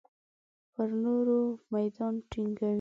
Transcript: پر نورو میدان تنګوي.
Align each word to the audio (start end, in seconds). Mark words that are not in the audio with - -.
پر 0.73 0.89
نورو 1.03 1.39
میدان 1.73 2.13
تنګوي. 2.29 2.69